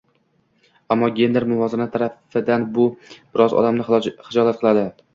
[0.95, 4.93] Ammo gender-muvozanat tarafidan bu biroz odamni xijolat qiladi.